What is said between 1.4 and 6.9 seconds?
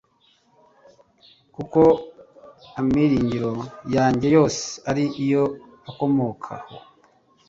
kuko amiringiro yanjye yose ari yo akomokaho